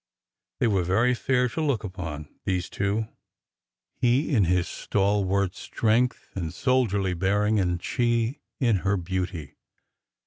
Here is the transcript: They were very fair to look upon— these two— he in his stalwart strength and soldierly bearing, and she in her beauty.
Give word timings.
They 0.59 0.65
were 0.65 0.81
very 0.83 1.13
fair 1.13 1.47
to 1.49 1.61
look 1.61 1.83
upon— 1.83 2.27
these 2.43 2.71
two— 2.71 3.07
he 3.93 4.33
in 4.33 4.45
his 4.45 4.67
stalwart 4.67 5.53
strength 5.53 6.31
and 6.33 6.51
soldierly 6.51 7.13
bearing, 7.13 7.59
and 7.59 7.83
she 7.83 8.39
in 8.59 8.77
her 8.77 8.97
beauty. 8.97 9.57